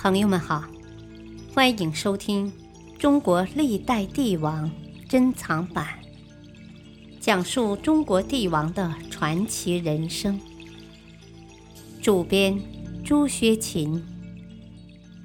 [0.00, 0.62] 朋友们好，
[1.52, 2.52] 欢迎收听
[2.98, 4.70] 《中国历代帝王
[5.08, 5.98] 珍藏版》，
[7.18, 10.40] 讲述中国帝王的传奇人生。
[12.00, 12.56] 主编
[13.04, 14.00] 朱学勤，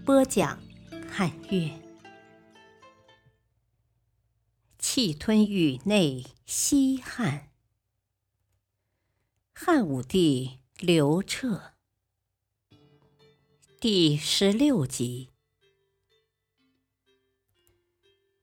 [0.03, 0.57] 播讲
[1.07, 1.69] 汉乐。
[4.79, 7.49] 气吞宇内西汉，
[9.53, 11.72] 汉武帝刘彻。
[13.83, 15.27] 第十六集，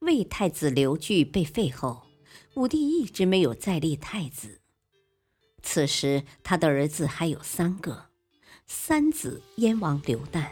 [0.01, 2.03] 魏太子刘据被废后，
[2.57, 4.61] 武帝一直没有再立太子。
[5.63, 8.11] 此时，他的儿子还有三个：
[8.67, 10.47] 三子燕王刘旦，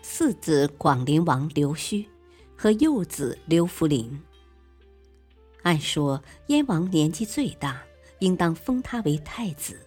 [0.00, 2.06] 四子广陵王刘胥
[2.56, 4.22] 和幼子刘弗陵。
[5.64, 7.82] 按说，燕王年纪最大，
[8.20, 9.85] 应当封他为太子。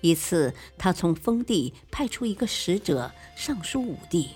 [0.00, 4.30] 一次，他从封地派出一个使者上书武帝，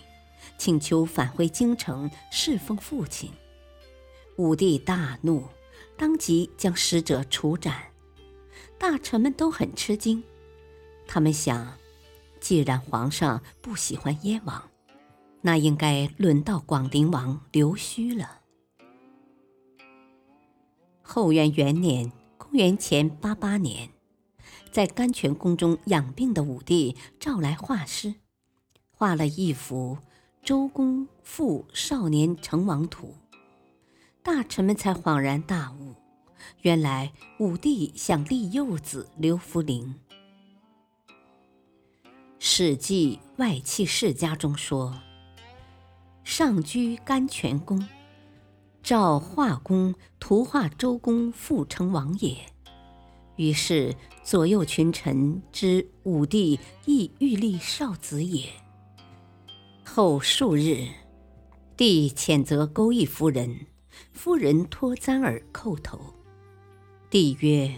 [0.58, 3.30] 请求返回京城侍奉父亲。
[4.36, 5.48] 武帝大怒，
[5.96, 7.84] 当即将使者处斩。
[8.76, 10.22] 大臣们都很吃惊，
[11.06, 11.78] 他们想，
[12.40, 14.70] 既然皇上不喜欢燕王，
[15.40, 18.40] 那应该轮到广陵王刘胥了。
[21.00, 23.93] 后元元年，公元前八八年。
[24.74, 28.16] 在甘泉宫中养病的武帝召来画师，
[28.90, 29.98] 画了一幅
[30.42, 33.14] 周公复少年成王图。
[34.20, 35.94] 大臣们才恍然大悟，
[36.62, 39.94] 原来武帝想立幼子刘弗陵。
[42.40, 45.00] 《史记·外戚世家》中说
[46.24, 47.88] ：“上居甘泉宫，
[48.82, 52.36] 召画工图画周公复成王也。”
[53.36, 53.94] 于是。
[54.24, 58.48] 左右群臣知武帝亦欲立少子也。
[59.84, 60.88] 后数日，
[61.76, 63.66] 帝谴责钩弋夫人，
[64.12, 66.00] 夫人脱簪而叩头。
[67.10, 67.70] 帝曰：“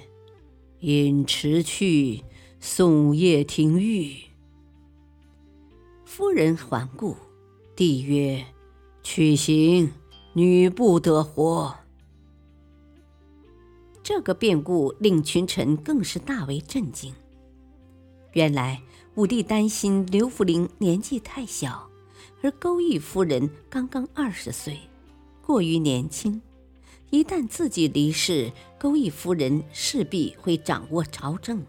[0.79, 2.23] 引迟去，
[2.61, 4.15] 送夜廷狱。”
[6.07, 7.17] 夫人还故，
[7.75, 8.47] 帝曰
[9.03, 9.93] ：“去行，
[10.35, 11.75] 女不得活。”
[14.09, 17.13] 这个变故令群臣更是大为震惊。
[18.35, 18.81] 原来
[19.17, 21.91] 武帝担心刘弗陵年纪太小，
[22.41, 24.79] 而钩弋夫人刚刚二十岁，
[25.45, 26.41] 过于年轻。
[27.11, 31.67] 一旦自己离世，钩弋夫人势必会掌握朝政，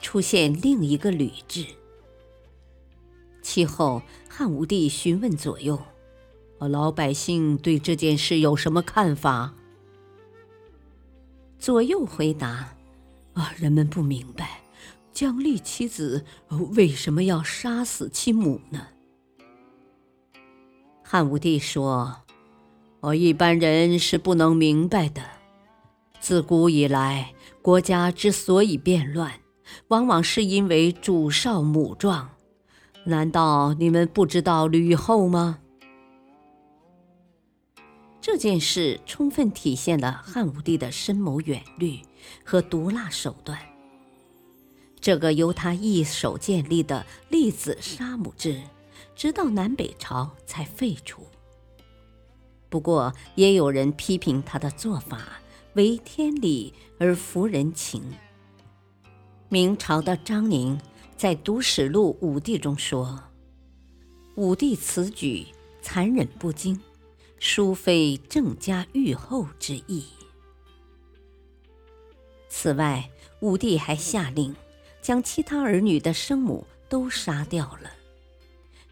[0.00, 1.66] 出现另一个吕雉。
[3.42, 4.00] 其后，
[4.30, 5.78] 汉武帝询问左右
[6.58, 9.54] ：“老百姓对这件事有什么看法？”
[11.66, 12.68] 左右回答
[13.34, 14.60] ：“啊，人们不明白，
[15.12, 16.24] 姜丽妻子
[16.76, 18.86] 为什么要杀死其母呢？”
[21.02, 22.18] 汉武帝说
[23.02, 25.20] ：“我一般人是不能明白的。
[26.20, 29.32] 自古以来，国家之所以变乱，
[29.88, 32.30] 往往是因为主少母壮。
[33.06, 35.58] 难道你们不知道吕后吗？”
[38.26, 42.00] 这件事充分体现了汉武帝的深谋远虑
[42.44, 43.56] 和毒辣手段。
[45.00, 48.60] 这个由他一手建立的立子杀母制，
[49.14, 51.22] 直到南北朝才废除。
[52.68, 55.40] 不过，也有人批评他的做法
[55.74, 58.02] 为天理而服人情。
[59.48, 60.76] 明朝的张宁
[61.16, 63.22] 在《读史录·武帝》中说
[64.34, 65.46] ：“武帝此举
[65.80, 66.76] 残忍不经。”
[67.38, 70.04] 殊非郑家御后之意。
[72.48, 73.10] 此外，
[73.40, 74.54] 武帝还下令
[75.02, 77.92] 将其他儿女的生母都杀掉了，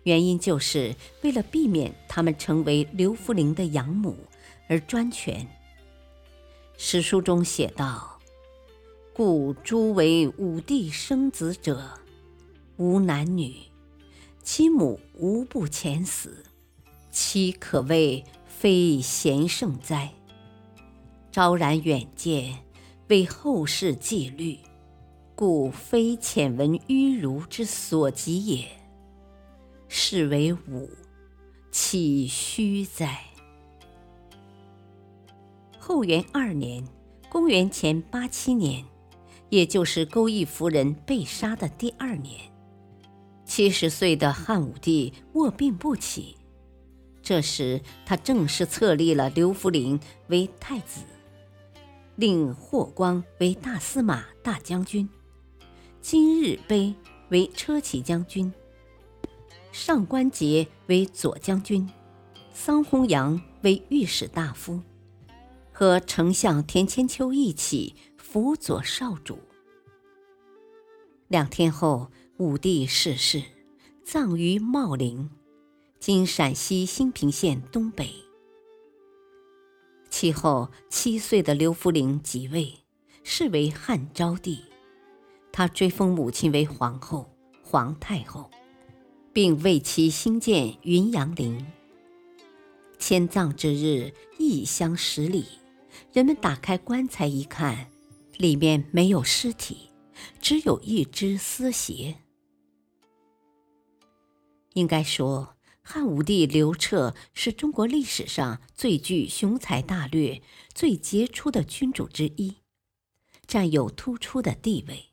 [0.03, 4.17] 原因就是为了避免他们成为刘弗陵的养母
[4.69, 5.49] 而专权。
[6.77, 8.21] 史书中写道
[9.15, 11.99] ：“故诸为武帝生子者，
[12.77, 13.55] 无男女，
[14.43, 16.45] 其母无不遣死。”
[17.15, 20.13] 妻可谓非贤圣哉？
[21.31, 22.59] 昭然远见，
[23.07, 24.59] 为后世纪律，
[25.37, 28.67] 故非浅闻迂儒之所及也。
[29.87, 30.91] 是为武，
[31.71, 33.21] 岂虚哉？
[35.79, 36.85] 后元二年，
[37.29, 38.85] 公元前八七年，
[39.51, 42.41] 也就是钩弋夫人被杀的第二年，
[43.45, 46.37] 七十岁的汉武帝卧病不起。
[47.25, 51.01] 这时，他正式册立了刘弗陵为太子，
[52.17, 55.09] 令霍光为大司马大将军，
[56.03, 56.95] 金日碑
[57.31, 58.53] 为车骑将军，
[59.73, 61.89] 上官桀为左将军，
[62.53, 64.83] 桑弘羊为御史大夫，
[65.73, 69.39] 和丞相田千秋一起辅佐少主。
[71.29, 73.43] 两天后，武帝逝世，
[74.05, 75.31] 葬于茂陵，
[76.07, 78.11] 今陕西兴平县东北。
[80.11, 82.75] 其后，七岁的刘弗陵即位，
[83.23, 84.63] 是为汉昭帝。
[85.51, 88.51] 他追封母亲为皇后、皇太后，
[89.33, 91.67] 并为其兴建云阳陵。
[92.99, 95.47] 迁葬之日，异乡十里，
[96.13, 97.91] 人们打开棺材一看，
[98.37, 99.89] 里面没有尸体。
[100.39, 102.17] 只有一只丝鞋。
[104.75, 105.54] 应该说，
[105.87, 110.41] 汉武帝刘彻是中国历史上最具雄才大略、
[110.75, 112.57] 最杰出的君主之一，
[113.47, 115.11] 占有突出的地位。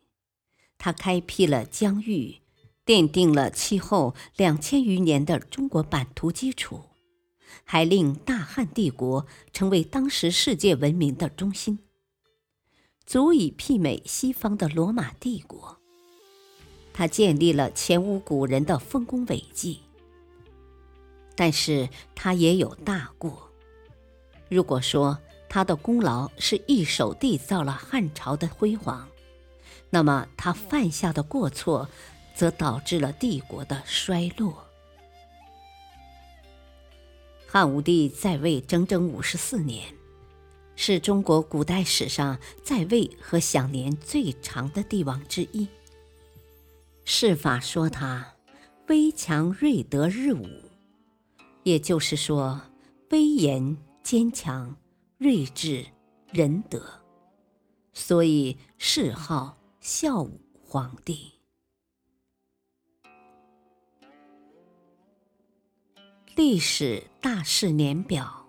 [0.77, 2.37] 他开辟了疆域，
[2.85, 6.85] 奠定了其后两千余年的中国版图基础，
[7.65, 11.79] 还令大汉帝国成为当时世界文明的中心。
[13.05, 15.79] 足以媲美西方的罗马帝国。
[16.93, 19.81] 他建立了前无古人的丰功伟绩，
[21.41, 23.49] 但是他也有大过。
[24.47, 25.17] 如果说
[25.49, 29.09] 他的功劳是一手缔造了汉朝的辉煌，
[29.89, 31.89] 那么他犯下的过错，
[32.35, 34.67] 则导致了帝国的衰落。
[37.47, 39.95] 汉武帝在位整整五十四年。
[40.75, 45.67] 是中国古代史上在位和享年最长的帝王之一。
[47.03, 48.35] 世法说他
[48.89, 50.47] 威强睿德日武，
[51.63, 52.59] 也就是说
[53.11, 54.75] 威严坚强、
[55.17, 55.85] 睿智
[56.31, 56.81] 仁德，
[57.93, 61.33] 所以谥号孝武皇帝。
[66.35, 68.47] 历史大事年表。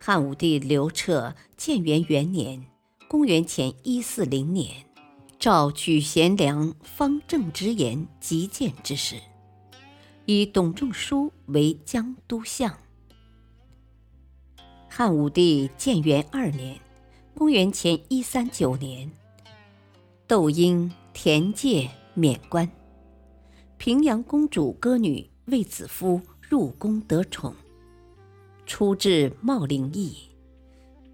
[0.00, 2.66] 汉武帝刘彻建元元年
[3.08, 4.86] （公元前一四零年），
[5.38, 9.16] 召举贤良方正之言极谏之士，
[10.26, 12.78] 以董仲舒为江都相。
[14.88, 16.78] 汉武帝建元二年
[17.34, 19.10] （公元前一三九年），
[20.26, 22.70] 窦婴、田介免官，
[23.76, 27.54] 平阳公主歌女卫子夫入宫得宠。
[28.66, 30.16] 出至茂陵邑，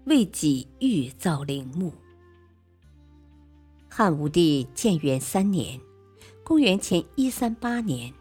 [0.05, 1.93] 为己欲造陵墓。
[3.89, 5.81] 汉武帝建元三年
[6.45, 8.13] （公元前一三八年），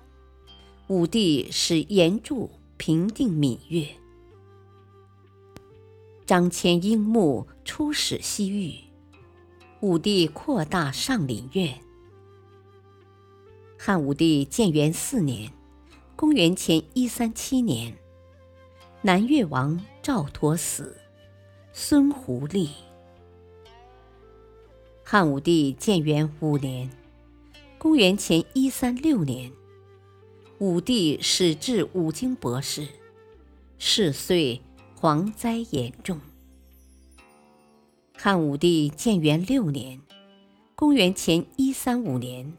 [0.91, 3.87] 武帝使严柱平定闽越。
[6.27, 8.75] 张骞鹰墓出使西域，
[9.79, 11.79] 武帝扩大上林苑。
[13.79, 15.53] 汉武帝建元四年
[16.17, 17.97] （公元前一三七年）。
[19.01, 20.97] 南越王赵佗死，
[21.73, 22.69] 孙胡立。
[25.05, 26.91] 汉武帝建元五年
[27.79, 29.53] （公元前一三六年），
[30.61, 32.87] 武帝始至五经博士，
[33.79, 34.61] 是岁
[35.01, 36.21] 蝗灾严重。
[38.15, 39.99] 汉武帝建元六年
[40.77, 42.53] （公元前一三五年），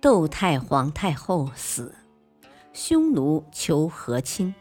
[0.00, 1.94] 窦太皇太后死，
[2.72, 4.54] 匈奴求和亲。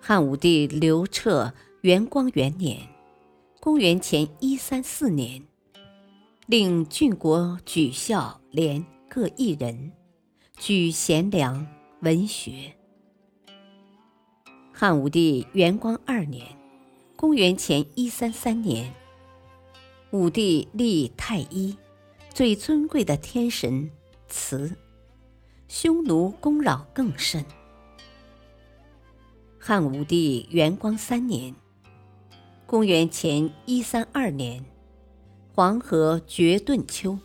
[0.00, 2.80] 汉武帝刘彻元光元年
[3.62, 5.40] （公元前一三四年），
[6.48, 9.92] 令郡国举孝廉各一人，
[10.56, 11.66] 举贤良
[12.00, 12.74] 文学。
[14.72, 16.46] 汉武帝元光二年
[17.16, 18.94] （公元前一三三年），
[20.10, 21.76] 武帝立太一，
[22.32, 23.90] 最尊贵的天神
[24.28, 24.76] 慈，
[25.68, 27.44] 匈奴攻扰更甚。
[29.58, 31.54] 汉武帝元光三年
[32.64, 34.64] （公元前一三二年），
[35.52, 37.18] 黄河决顿丘，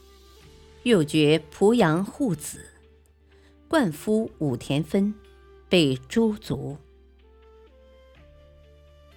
[0.83, 2.65] 又决濮阳护子，
[3.69, 5.13] 灌夫武田芬
[5.69, 6.77] 被诛族。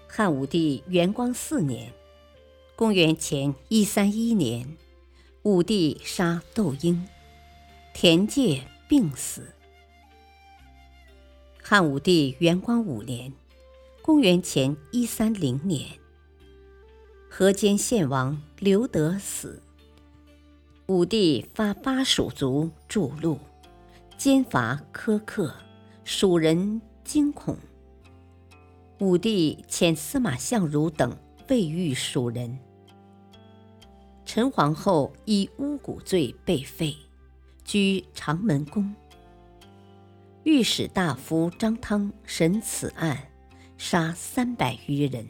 [0.06, 1.94] 汉武帝元光四年
[2.76, 4.76] （公元前一三一年），
[5.44, 7.08] 武帝杀窦婴，
[7.94, 9.54] 田介病死。
[11.62, 13.32] 汉武帝元光五年
[14.04, 15.98] （公元前一三零年），
[17.30, 19.62] 河间献王刘德死。
[20.88, 23.38] 武帝发巴蜀族筑路，
[24.24, 25.52] 奸伐苛刻，
[26.04, 27.58] 蜀人惊恐。
[29.00, 32.56] 武帝遣司马相如等慰御蜀人。
[34.24, 36.96] 陈皇后以巫蛊罪被废。
[37.64, 38.94] 居长门宫。
[40.44, 43.26] 御史大夫张汤审此案，
[43.76, 45.26] 杀三百余人。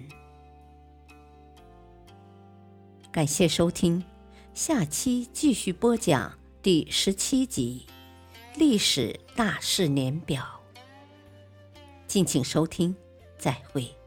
[3.11, 4.05] 感谢收听，
[4.53, 7.87] 下期继续播讲第十七集
[8.56, 10.42] 《历史大事年表》。
[12.06, 12.94] 敬请收听，
[13.38, 14.01] 再会。